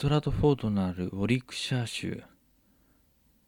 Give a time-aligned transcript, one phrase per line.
[0.00, 2.22] トラトフォードのあるウォリクシャー州。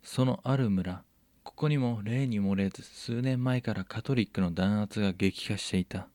[0.02, 1.02] そのある村。
[1.44, 6.08] ここにも例に漏れず数年前からカトリックの弾圧が激化していた。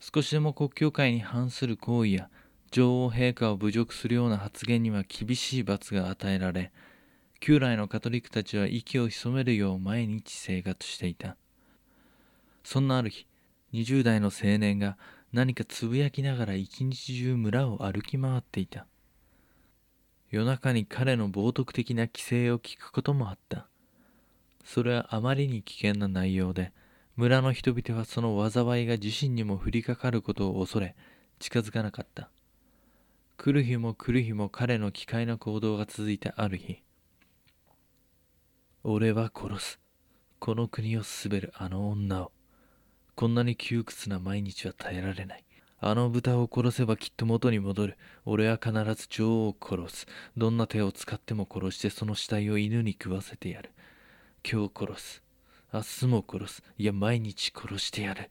[0.00, 2.28] 少しでも国教会に反する行為や
[2.72, 6.70] 女王陛下を侮辱するような発言には厳しい罰が与えられ
[7.40, 11.38] 旧来のカトリックたちは息を潜めるよう毎日生活していた。
[12.64, 13.26] そんなある日
[13.72, 14.98] 20代の青年が
[15.32, 18.86] 何かつぶやきながら一日中村を歩き回っていた。
[20.32, 23.68] 夜中に彼の冒涜的な規制を聞くこともあった。
[24.64, 26.72] それはあまりに危険な内容で
[27.16, 30.96] 村の人々はその災いが自身にも降りかかることを恐れ
[31.38, 32.30] 近づかなかった。
[33.36, 36.78] 来る日も来る日も彼の奇怪な行動が続いたある日
[38.84, 39.80] 俺は殺す。
[40.38, 42.32] この国を滑るあの女を。
[43.14, 45.44] こんなに窮屈な毎日は耐えられない。
[45.84, 47.98] あの豚を殺せばきっと元に戻る。
[48.24, 50.06] 俺は必ず女王を殺す。
[50.36, 53.72] どんな手を使っても殺してその死体を犬に食わせてやる。
[54.48, 55.22] 今日殺す。
[55.74, 56.62] 明日も殺す。
[56.78, 58.30] いや毎日殺してやる。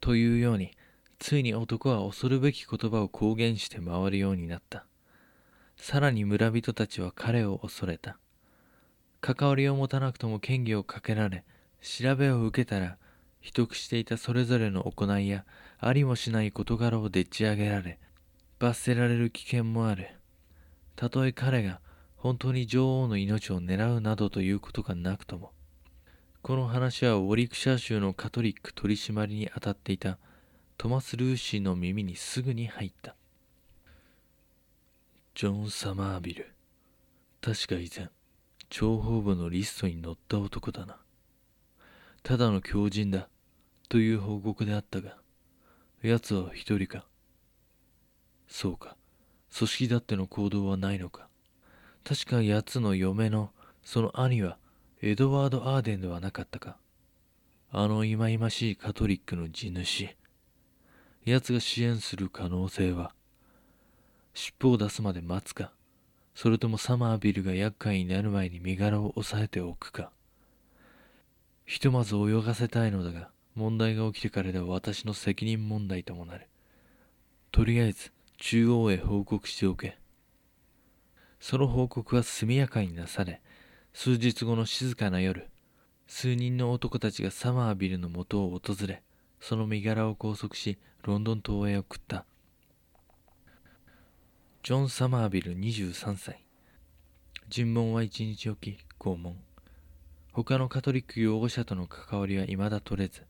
[0.00, 0.70] というように
[1.18, 4.86] ついに男は恐るべき言葉を公言して回るようになった。
[5.76, 8.16] さらに村人たちは彼を恐れた。
[9.20, 11.42] 関わりを持たなくとも嫌疑をかけられ
[11.82, 12.96] 調べを受けたら
[13.48, 15.46] 秘匿していたそれぞれの行いや
[15.78, 17.98] ありもしない事柄をでっち上げられ
[18.58, 20.08] 罰せられる危険もある。
[20.96, 21.80] たとえ彼が
[22.16, 25.52] 本当に女王の命を狙うなどということがなくとも
[26.42, 30.18] この話はウォリクシャー州のカトリック取り締まりに当たっていた
[30.76, 33.16] トマス・ルーシーの耳にすぐに入った。
[35.34, 36.52] ジョン・サマービル。
[37.40, 38.10] 確か以前
[38.68, 40.98] 諜報部のリストに載った男だな。
[42.22, 43.30] ただの狂人だ。
[43.88, 45.16] という報告であったが
[46.02, 47.06] 奴は一人か。
[48.46, 48.96] そうか。
[49.56, 51.28] 組織だっての行動はないのか。
[52.04, 53.50] 確か奴の嫁の
[53.82, 54.58] その兄は
[55.00, 56.76] エドワード・アーデンではなかったか。
[57.70, 60.14] あの忌々しいカトリックの地主。
[61.24, 63.12] 奴が支援する可能性は
[64.34, 65.72] 尻尾を出すまで待つか。
[66.34, 70.12] それともサマービルが厄介になる前に身柄を押さえておくか。
[71.66, 76.46] ひとまず泳がせたいのだが問題が起きてからでは私の責任問題ともなる
[77.52, 79.98] とりあえず中央へ報告しておけ
[81.40, 83.40] その報告は速やかになされ、
[83.92, 85.48] 数日後の静かな夜、
[86.06, 89.02] 数人の男たちがサマービルの元を訪れ、
[89.40, 92.24] その身柄を拘束し、ロンドン島へ送った。
[94.62, 96.44] ジョン・サマービル23歳。
[97.48, 99.36] 尋問は一日置き、拷問。
[100.32, 103.22] 他のカトリック擁護者との関わりは未だ取れず、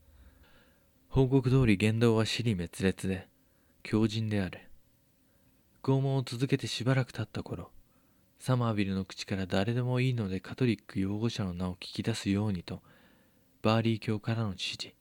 [1.11, 3.27] 報告通り言動は死に滅裂で、
[3.81, 4.59] 強靭である。
[5.81, 7.71] 拷問を続けてしばらく経った頃、
[8.37, 12.83] サマービルの口から誰でもいいのでカトリック擁護者の名を聞き出すようにと、
[13.63, 14.91] バーリー卿からの指示。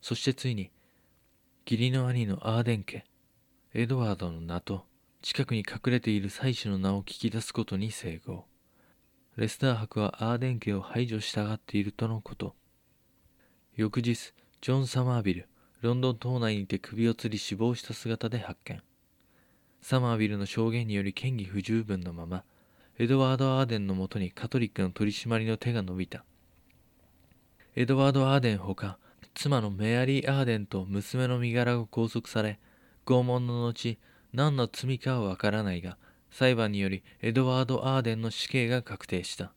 [0.00, 0.70] そしてついに、
[1.66, 3.04] 義理の兄のアーデン家、
[3.74, 4.86] エドワードの名と、
[5.20, 8.46] 近くに隠れている妻子の名を聞き出すことに成功。
[9.36, 12.54] レスター伯はアーデン家を排除したがっているとのこと。
[13.76, 14.32] 翌日、
[14.62, 15.48] ジョン・サマービル、
[15.80, 18.82] ロンドン塔内にて首を吊り死亡した姿で発見。
[19.80, 22.44] サマービルの証言により嫌疑不十分のまま、
[22.98, 26.26] エドワード・アーデンのもとにカトリックの取り締まりの手が伸びた。
[27.74, 28.98] エドワード・アーデンほか、
[29.32, 32.58] 妻のメアリー・アーデンと娘の身柄が拘束され、
[33.06, 33.98] 拷問の後、
[34.34, 35.96] 何の罪かはわからないが、
[36.30, 39.54] 裁判によりエドワード・アーデンの死刑が確定した。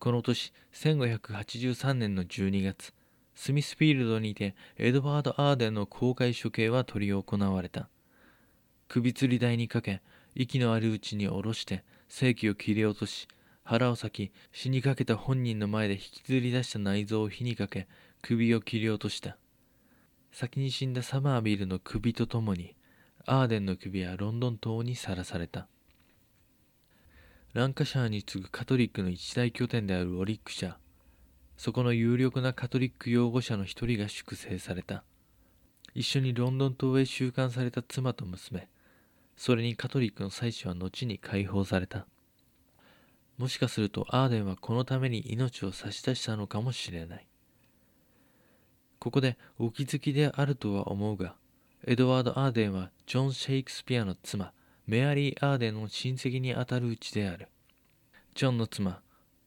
[0.00, 2.92] この年、1583年の12月、
[3.36, 7.88] スミスフィールドにてエドワード・アーデンの公開処刑は執り行われた。
[8.90, 10.02] 首吊り台にかけ
[10.34, 13.28] 息のあるうちに下ろして正気を切り落とし
[13.62, 17.86] 腹を裂き死にかけた本人の前で引きずり出した内臓を火にかけ
[18.20, 19.36] 首を切り落とした
[20.32, 22.74] 先に死んだサマービルの首とともに
[23.26, 25.68] アーデンの首はロンドン島にさらされた
[27.52, 30.74] ランカシャーに次ぐカトリックの一大拠点であるウォリックシャー
[31.56, 35.04] そこの有力なカトリック擁護者の一人が粛清された
[35.94, 38.68] 一緒にロンドン島へ収監された妻と娘
[39.40, 42.06] それにカトリックの妻子は後に解放された。
[43.38, 47.26] もしかするとアーデンはこのために命を差し出したのかもしれない。
[48.98, 51.36] ここでお気づきであるとは思うが、
[51.86, 54.52] エドワード・アーデンはジョン・シェイクスピアの妻、
[54.90, 57.46] メアリー・アーデンの親戚にあたるうちである。
[58.34, 59.00] ジョンの妻、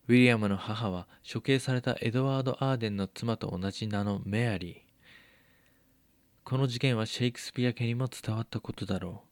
[0.07, 4.75] ウィリアムの母は処刑されたエドワード・アーデンの妻と同じ名のメアリー。
[6.45, 9.25] この事件はシェイクスピア家にも伝わったことだろ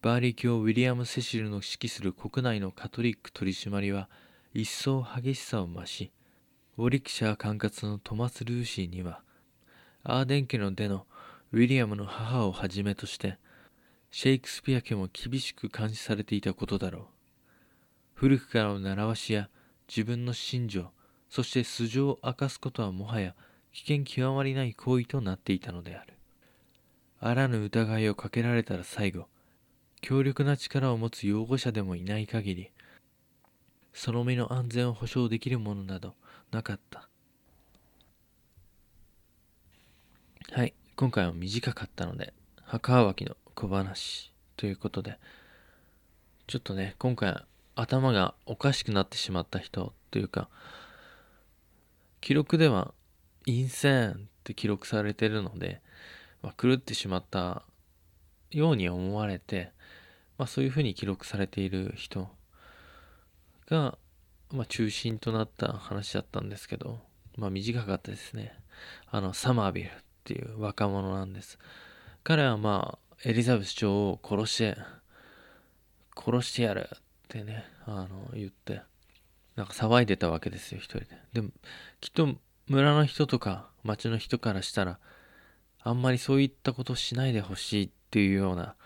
[0.00, 0.04] う。
[0.04, 4.08] バーリー卿ウィリアム・セシルの指揮する国内のカトリック取り締まりは
[4.54, 6.12] 一層激しさを増し、
[6.76, 9.22] ウォリクシャー管轄のトマス・ルーシーには、
[10.04, 11.04] アーデン家の出の
[11.50, 13.38] ウィリアムの母をはじめとして、
[14.10, 17.04] シェイクスピア家も厳しく監視されていたことだろう。
[18.14, 19.48] 古くからの習わしや
[19.88, 20.90] 自分の信条、
[21.28, 23.34] そして素性を明かすことはもはや
[23.72, 26.14] 危険極まりない行為となっていたのである。
[27.20, 29.26] あらぬ疑いをかけられたら最後、
[30.00, 32.70] 強力な力を持つ擁護者でもいない限り、
[33.92, 36.14] その身の安全を保証できるものなど
[36.50, 37.08] なかった。
[40.52, 42.32] はい、今回は短かったので、
[42.62, 45.18] 墓わきの小話ということで、
[46.46, 47.42] ちょっとね、今回
[47.74, 50.48] 頭がおかしくなってしまった人というか、
[52.20, 52.94] 記録では
[53.46, 55.82] 陰線って記録されてるので、
[56.40, 57.64] まあ、狂ってしまった
[58.52, 59.72] ように思われて、
[60.36, 62.28] まあ、そういうふうに記録されている人
[63.68, 63.98] が、
[64.52, 67.00] まあ、中心となった話だったんですけど、
[67.36, 68.54] まあ、短かったですね。
[69.10, 69.90] あの、サマービルっ
[70.22, 71.58] ていう若者なんです。
[72.22, 74.76] 彼はまあ、エリザベス女王を殺して、
[76.16, 76.98] 殺してやるっ
[77.28, 78.82] てね、あの、言って、
[79.56, 81.06] なんか騒いでたわけですよ、一人で。
[81.32, 81.50] でも、
[82.00, 82.36] きっと
[82.68, 84.98] 村の人とか町の人からしたら、
[85.80, 88.76] あんまりそういったことしないでほしいっていうような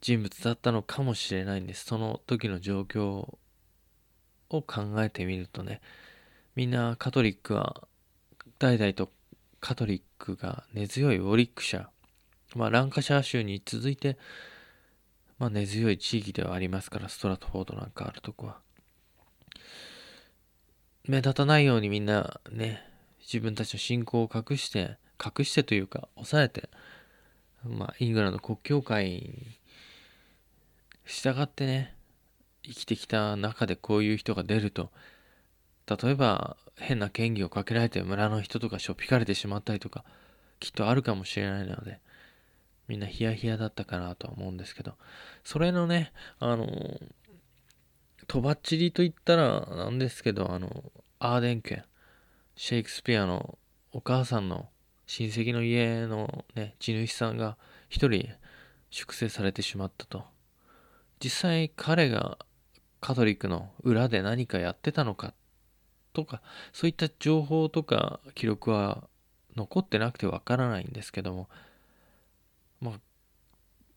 [0.00, 1.84] 人物だったのかもしれないんです。
[1.84, 3.38] その時の状況を
[4.48, 4.64] 考
[4.98, 5.80] えてみるとね、
[6.54, 7.86] みんなカトリックは、
[8.58, 9.10] 代々と
[9.60, 11.90] カトリックが根強いウォリック社、
[12.54, 14.16] まあランカシャー州に続いて、
[15.38, 18.58] まあ、根強い地域ではありますから、ストラトフォードなんかあるとこは。
[21.06, 22.82] 目立たないようにみんなね、
[23.20, 26.68] 自分たちの信仰を隠して、隠してというか、抑えて、
[27.64, 29.58] まあ、イングランド国教会に
[31.04, 31.94] 従ってね、
[32.62, 34.90] 生きてきた中でこういう人が出ると、
[35.86, 40.04] 例えば変な嫌疑をかけられて村の人とかしょっぴかれてしまったりとか、
[40.58, 42.00] きっとあるかもしれないので、
[42.88, 44.94] みんなヒヤヒヤだったかなとは思うんですけど、
[45.44, 46.66] それのね、あの、
[48.26, 51.84] とばっちりと言ったらなんですけど、あの、アーデン家、
[52.54, 53.58] シェイクスピアの
[53.92, 54.68] お母さんの
[55.06, 57.56] 親戚の家のね、地主さんが
[57.88, 58.28] 一人
[58.90, 60.24] 粛清されてしまったと。
[61.22, 62.38] 実際彼が
[63.00, 65.32] カトリックの裏で何かやってたのか
[66.12, 66.42] とか、
[66.72, 69.08] そういった情報とか記録は
[69.56, 71.48] 残ってなくてわからないんですけども、
[72.80, 73.00] まあ、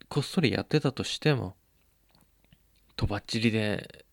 [0.08, 1.56] こっそりやってたとしても、
[2.96, 4.06] とばっちりで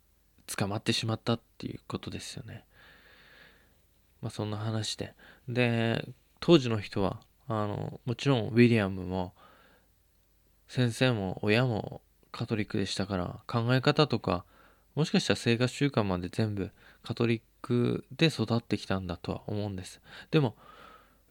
[0.46, 2.64] 捕まってしまったっていうことですよね。
[4.22, 5.14] まあそんな話で。
[5.48, 6.04] で、
[6.40, 9.34] 当時の人は、あの、もちろんウィリアムも、
[10.68, 12.00] 先生も親も
[12.32, 14.44] カトリックでしたから考え方とか
[14.94, 16.70] もしかしたら生活習慣まで全部
[17.02, 20.54] カトリックで育ってきたんだとは思うんですでも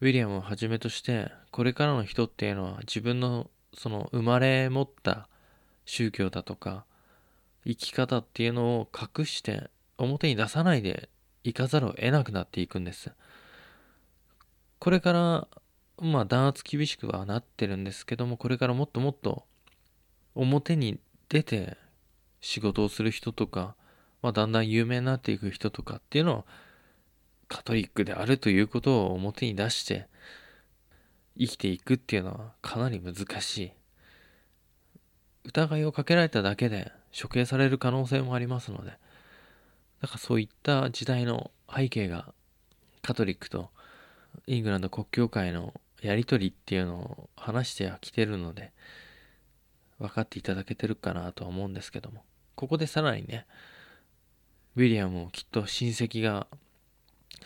[0.05, 5.27] ウィリアムをはじめとしてこれからの人っていうのは自分のその生まれ持った
[5.85, 6.85] 宗教だとか
[7.65, 11.09] 生き方っていうのを隠して表に出さないで
[11.43, 13.13] いかざるを得なくなっていくんです。
[14.77, 15.47] これから
[15.99, 19.45] まあ弾圧厳しくはなってるんですけどもこれからもっともっと
[20.35, 21.77] 表に出て
[22.41, 23.75] 仕事をする人とか、
[24.21, 26.45] まあ、だんだん有名になっていく人とかっていうのを
[27.47, 30.07] カトリックであるということを表に出して
[31.37, 33.71] 生きていくっていうのはかなり難しい。
[35.45, 38.97] 疑いをかけられただけで処刑される可能性もありますので、
[40.01, 42.33] だからそういった時代の背景が
[43.01, 43.69] カトリックと
[44.47, 48.71] イングランド国教会のやり取りっていうのを話してはきてるので、
[49.99, 52.23] 分かっていただけてるかなとは思うんですけども、
[52.55, 53.45] ここでさらにね、
[54.75, 56.47] ウィリアムもきっと親戚が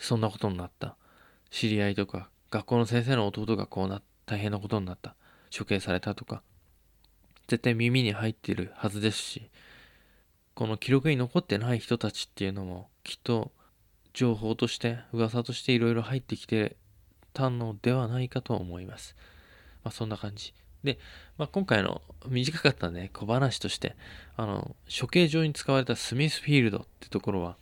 [0.00, 0.96] そんなことになった。
[1.50, 5.14] 知り合いとか、学校の先生の弟がこうな、大変なことになった。
[5.56, 6.42] 処刑されたとか、
[7.48, 9.50] 絶対耳に入ってるはずですし、
[10.54, 13.52] この記録に残ってない人たちっていうのも、きっと
[14.12, 16.76] 情報として、噂としていろいろ入ってきて
[17.32, 19.16] たのではないかと思います。
[19.84, 20.54] まあそんな感じ。
[20.84, 20.98] で、
[21.36, 23.96] まあ、今回の短かったね、小話として、
[24.36, 27.56] あの、処刑場に使われたスミスフィールドってところは、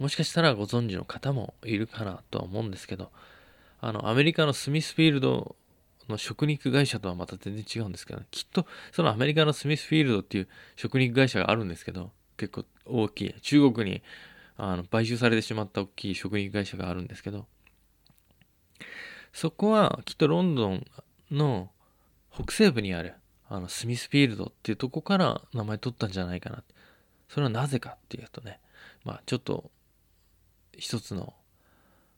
[0.00, 3.12] もしかしたらご存知の方もいるかなとは思うんですけど、
[3.80, 5.54] あの、アメリカのスミスフィールド
[6.08, 14.02] の食肉会社とはまた全然違うんですけど、きっとそのアメリカのスミスフィールドっていう食肉会社があるんですけど、結構大きい、中国に
[14.56, 17.46] あの買収されてしまった大きい食肉会社があるんですけど、
[19.34, 20.86] そこはきっとロンドン
[21.30, 21.70] の
[22.32, 23.14] 北西部にある
[23.48, 26.62] あのスミスフィールドっていうとこから名前取ったんじゃないかな
[27.28, 28.60] それはなぜかっていうとね
[29.04, 29.70] まあちょっと
[30.80, 31.34] 一つの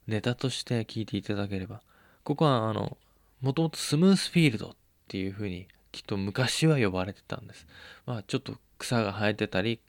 [0.07, 1.83] ネタとして聞いていただければ。
[2.23, 2.97] ここはあの
[3.41, 4.77] もともとスムースフィールドっ
[5.09, 7.67] ていうふうにきっと昔は呼ばれてたんです。
[8.07, 9.81] まあちょっと草が生えてたり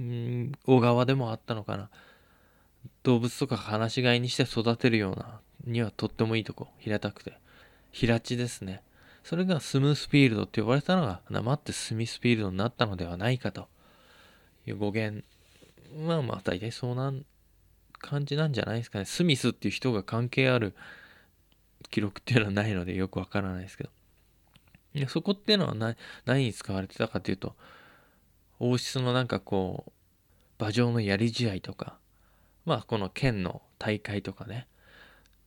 [0.00, 1.90] うん小川でもあったのかな。
[3.02, 7.38] 動物とか放し飼いにして育てるようなにはとってもいいとこ平たくて。
[7.92, 8.82] 平地ですね。
[9.22, 13.68] それがスムースフィールドって呼ばれたのがなまってスミスフィールドになったのではないかと
[14.66, 15.22] いう語源
[16.06, 17.26] まあまあ大体そうなん
[17.98, 19.04] 感じなんじゃないですかね。
[19.04, 20.74] スミスっていう人が関係ある
[21.90, 23.90] 記録っていうのはないのでよくわからないですけど。
[24.94, 27.54] いやそこっていうのは何何に使われてたかっていうと
[28.58, 29.92] 王室のなんかこう
[30.62, 31.98] 馬上のやり試合とか
[32.64, 34.66] まあこの県の大会とかね、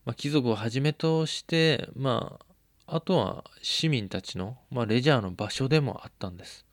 [0.05, 2.39] まあ、貴族をはじめとしてま
[2.87, 6.65] ああとは市民たちの、まあ、レジャーの場所でもあったんです。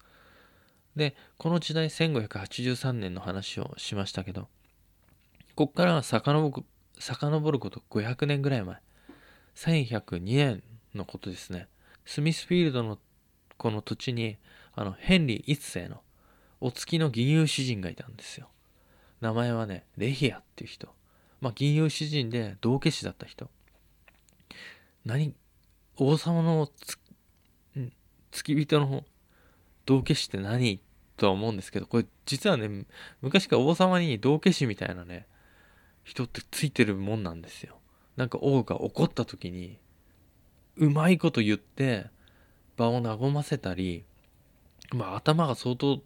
[0.97, 4.49] でこの時代1583年の話をしましたけど
[5.59, 6.65] こっから遡る
[7.01, 8.77] 遡ること500年ぐらい前。
[9.57, 10.63] 1102年
[10.95, 11.67] のことですね。
[12.05, 12.97] スミスフィールドの
[13.57, 14.37] この土地に
[14.77, 16.01] あのヘンリー一世の
[16.61, 18.47] お付きの銀融詩人がいたんですよ。
[19.21, 20.91] 名前はねレヒアっていう人。
[21.41, 23.51] まあ銀融詩人で道化師だった人。
[25.05, 25.35] 何
[25.97, 26.71] 王様の
[28.31, 29.03] 付き人の
[29.87, 30.81] 道化師って何？
[31.17, 32.87] とは思うんですけどこれ実はね
[33.23, 35.27] 昔から王様に道化師みたいなね
[36.09, 37.77] 人ってついてるもんなんですよ。
[38.17, 39.79] なんか王が怒った時に
[40.77, 42.07] うまいこと言って
[42.79, 44.05] 場を和ませたり
[44.91, 46.01] まあ頭が相当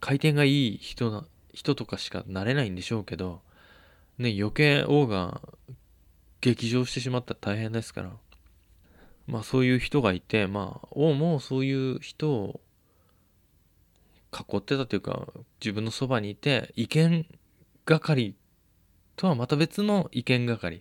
[0.00, 1.24] 回転がいい人な
[1.54, 3.40] 人とかしかなれないんでしょうけど
[4.18, 5.40] ね余計王が
[6.40, 8.10] 激情してしまったら大変ですから。
[9.28, 12.60] まあそういう人がいてまあ王もそういう人を
[14.32, 15.28] 囲ってたというか
[15.60, 17.26] 自分のそばにいて意見
[17.84, 18.34] 係
[19.18, 20.80] とはまた別の意見係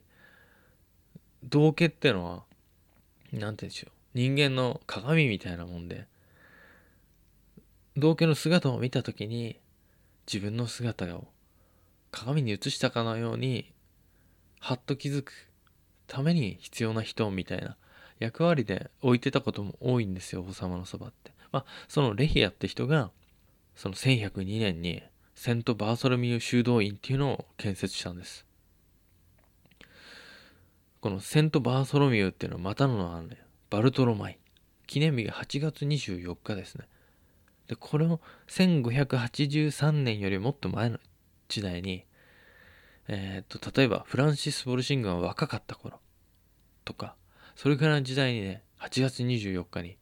[1.44, 2.44] 道家ってのは
[3.34, 3.92] 何て言うんでしょう。
[4.14, 6.06] 人間の鏡みたいなもんで。
[7.98, 9.60] 道家の姿を見た時に
[10.32, 11.28] 自分の姿を
[12.12, 13.74] 鏡に映したかのように
[14.60, 15.34] はっと気づく
[16.06, 17.76] ために必要な人みたいな
[18.20, 21.32] 役割で置いてたことも多いんですよ王様のそばって。
[21.52, 23.10] まあそのレヒアって人が
[23.76, 25.02] その1102年に
[25.38, 28.44] セント・バーソロミュー修道院っていうのを建設したんです。
[31.00, 33.38] このセント・バーソロミューっていうのはまたの名はね、
[33.70, 34.40] バルトロマイ。
[34.88, 36.88] 記念日が8月24日ですね。
[37.68, 40.98] で、これを1583年よりもっと前の
[41.50, 42.04] 時代に、
[43.08, 46.00] えー、っと、例えばフランシス・ボルシンガーが若かった頃
[46.84, 47.16] とか、
[47.56, 50.00] それからの時代にね、8月24日に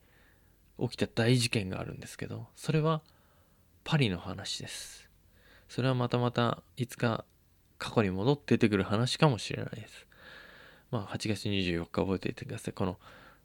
[0.80, 3.02] 起きた大事件があるんですけど、それは
[3.84, 5.05] パリの話です。
[5.70, 7.26] それはまたまたいつか
[7.78, 10.08] 過去に戻って出てくる話かもしれないです。
[10.92, 12.74] まあ8月24日覚えていてください。
[12.74, 12.98] この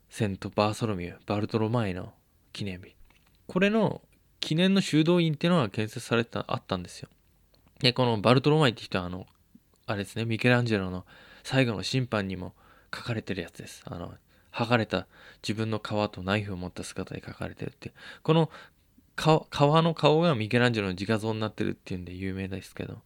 [0.08, 2.12] セント・バーソロミュー、バルトロマイの
[2.52, 2.94] 記念日。
[3.46, 4.02] これの
[4.40, 7.08] 記念の修道院っていうのが建設された、あったんですよ。
[7.80, 9.26] で、このバルトロマイって人はあの、
[9.86, 11.04] あれですね、ミケランジェロの
[11.44, 12.54] 最後の審判にも
[12.94, 13.82] 書かれてるやつです。
[13.84, 14.14] あの、
[14.52, 15.06] 剥がれた
[15.42, 17.92] 自分の皮とナイフを持った姿で書かれてるって。
[18.22, 18.50] この
[19.20, 22.98] 川の顔がミケランジェロの自画像になってるっていうんで有名ですけど、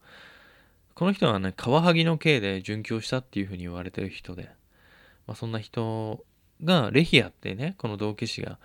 [0.95, 4.51] この人はね、カワハギの刑で殉教したっていうふうに言われてる人で、
[5.27, 6.25] まあ、そんな人
[6.63, 8.59] が、レヒアってね、この道化師が、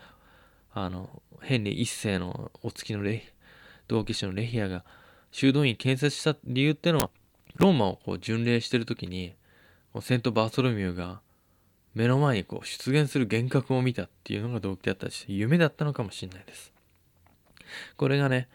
[0.73, 3.33] あの、ヘンリー一世のお付きのレ
[3.87, 4.85] 道化師のレヒアが
[5.31, 7.09] 修道院建設した理由っていうのは、
[7.55, 9.33] ローマをこう巡礼してる時に、
[10.01, 11.21] セント・バーソロミューが
[11.95, 16.71] 目の前にこう出現する幻覚を見たっていうのが動機だったし、夢だったのかもしれないです。
[17.97, 18.47] これがね、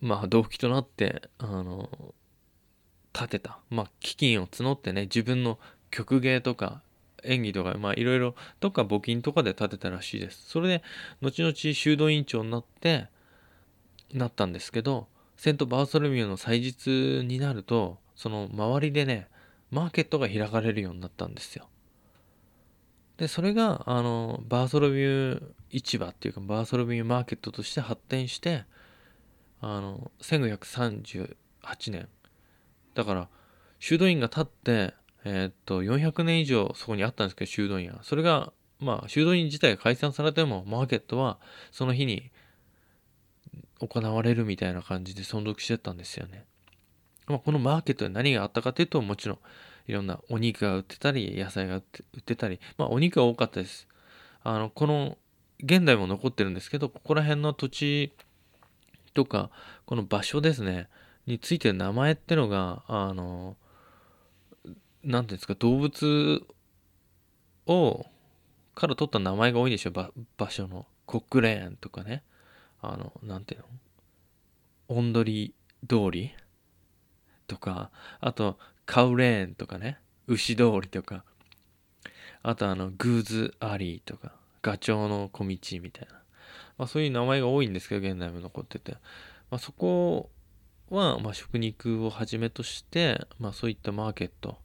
[0.00, 1.88] まあ動機となって、あの、
[3.14, 3.58] 立てた。
[3.70, 5.58] まあ基金を募ってね、自分の
[5.90, 6.82] 曲芸とか
[7.24, 10.48] 演技とか、まあいろいろとか募金とかで立てたらしいです。
[10.48, 10.82] それで、
[11.20, 13.08] 後々修道院長になって、
[14.12, 19.28] なったんですけど、セント・バーソルミューの祭日になると、その周りでね、
[19.70, 21.68] マーケットが開かれるようになったんですよ。
[23.16, 28.64] で、それが、あの、バーソロミュー市場っていうか、バーソロミューマーケットとして発展して、
[29.60, 31.36] あの、1538
[31.88, 32.08] 年。
[32.94, 33.28] だから、
[33.78, 38.00] 修道院が建って、えー、っと、400年以上そこにあったんですけど、修道院は。
[38.02, 41.38] それが、まあ、修道院自体が解散されても、マーケットは
[41.70, 42.30] その日に
[43.78, 46.44] 行われるみたいな感じで存続してたんですよね。
[47.28, 49.38] まあ、このマーケットで何があったかというと、もちろん、
[49.86, 51.80] いろんなお肉が売ってたり野菜が売
[52.18, 53.88] ってたりまあお肉が多かったです。
[54.42, 55.18] あのこの
[55.62, 58.12] 現代も残ってるんですけどここら辺の土地
[59.14, 59.50] とか
[59.86, 60.88] この場所ですね
[61.26, 63.56] についてる名前ってのがあの
[65.04, 66.42] 何ていうんですか動物
[67.66, 68.06] を
[68.74, 70.10] から取った名前が多いんでしょ場
[70.50, 70.86] 所の。
[71.04, 72.22] コックレーンとかね。
[72.80, 73.66] あの何ていうの？
[74.88, 75.54] オンドリ
[75.88, 76.32] 通り
[77.46, 78.58] とかあと
[78.92, 79.98] カウレーンとかね。
[80.26, 81.24] 牛通りとか。
[82.42, 84.32] あとあのグーズアリーとか。
[84.62, 86.14] ガチョウの小道みたいな、
[86.78, 88.92] まあ、そういう名前が多いんですけど現代も残ってて、
[89.50, 90.30] まあ、そこ
[90.88, 94.58] は、まあ、食肉をはじめとして、まあ、そういったマーケット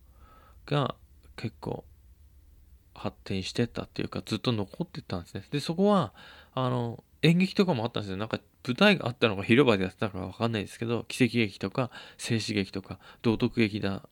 [0.66, 0.96] が
[1.36, 1.84] 結構
[2.94, 5.44] 発展してったっていうかずっと残ってたんですね。
[5.52, 6.14] でそこは
[6.54, 8.18] あの演劇とかもあったんですよ。
[8.18, 14.08] なんか舞台があったのか広場でやってたのかわかんないですけど奇跡劇とか静止劇とか道徳劇だ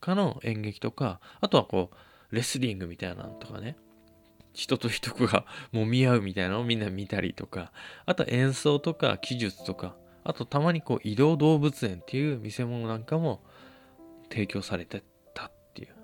[0.00, 3.76] かの演劇とかあとはこうレスリングみたいなのとかね。
[4.54, 7.72] 人と人が もみ合うみたいなのをみんな見たりとか。
[8.06, 9.96] あと演奏とか記述とか。
[10.24, 13.40] あとたまにこう移動動物園っていう見せ物なんかも
[14.30, 15.02] 提供されて
[15.32, 15.94] たっていう。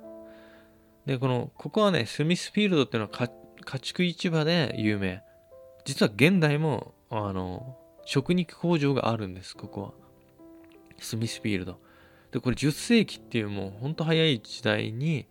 [1.04, 3.28] でこのここはねスミスフィールドっていうのは
[3.64, 5.22] 家畜市場で有名。
[5.84, 9.92] 実は現代もあの食肉工場があるんです、ここは。
[10.98, 11.80] スミスフィールド。
[12.34, 15.28] で、これ10世紀っていうもうほんと早い時代に、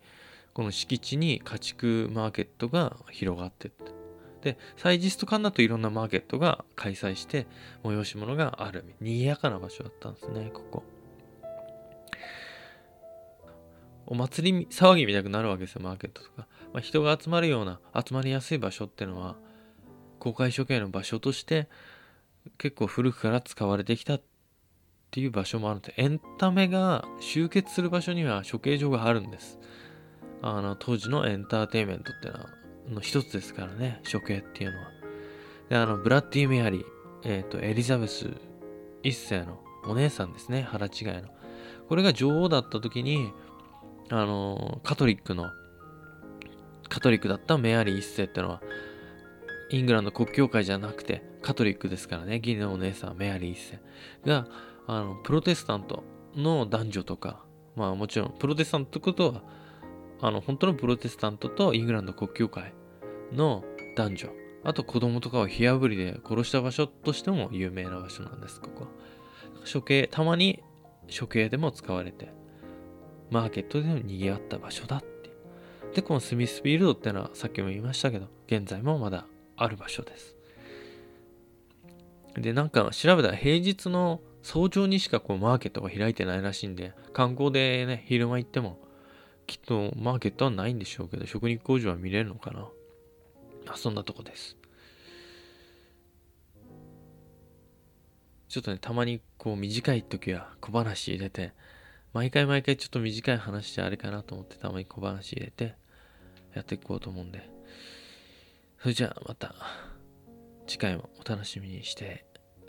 [0.54, 3.92] この敷地に家畜マーケットが広がってった。
[4.40, 7.46] で、祭日とかになるといろんなマーケットが開催して、
[7.82, 8.86] 催し物がある。
[9.02, 10.82] 賑やかな場所だったんですね、ここ。
[14.06, 16.46] お祭り騒ぎみたくなるわけですよ、マーケットとか。
[16.72, 19.36] まあ、人が集まるような、集まりやすい場所っていうのは、
[20.20, 21.68] 公開処刑の場所として
[22.56, 24.22] 結構古くから使われてきたっ
[25.14, 29.60] ていう場所もあるのでエンタメが集結する場所には処刑場があるんです。
[30.42, 32.48] あの当時のエンターテインメントっていうのは
[32.96, 34.86] の一つですからね処刑っていうのは。
[35.68, 36.84] であのブラッディ・メアリー、
[37.22, 38.28] えっ、ー、とエリザベス
[39.04, 41.28] 一世のお姉さんですね腹違いの。
[41.88, 43.30] これが女王だった時に
[44.10, 45.46] あのカトリックの
[46.88, 48.60] カトリックだったメアリー一世ってのは
[49.70, 53.80] イングランド国教会じゃなくてカトリックですからね義理のお姉さんメアリー一世
[54.26, 54.48] が
[54.86, 56.04] あのプロテスタント
[56.36, 57.44] の男女とか
[57.76, 59.42] まあもちろんプロテスタントってことは
[60.20, 62.72] あの本当のプロテスタントとイングランド国教会
[63.32, 63.64] の
[63.96, 64.28] 男女。
[64.66, 68.86] あと子供とかを火あぶりで殺した場所としても有名な場所なんですここ。
[69.70, 70.62] 処刑たまに
[71.18, 72.32] 処刑でも使われて
[73.30, 75.30] マーケットでも賑わった場所だって
[75.94, 80.34] でこのスミスフィールドってのはさっきも言いましたけど現在もまだある場所です。
[82.36, 88.78] で、なんか調べたら平日の早朝にしかこうマーケットが開いてないらしいんで、観光でね、昼間行っても、
[89.46, 92.68] きっとマーケットはないんでしょうけど、食肉工場は見れるのかな。
[93.66, 94.58] あ、そんなとこです。
[98.48, 101.54] ちょっとね、たまにこう短い時は小話入れて、
[102.12, 105.74] 毎回毎回ちょっと短い話じゃあれかなと思ってたまに小話入れて
[106.52, 107.48] やっていこうと思うんで、
[108.78, 109.54] それじゃあまた
[110.66, 112.26] 次回もお楽しみにして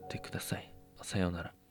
[0.08, 0.72] てください。
[1.02, 1.65] さようなら。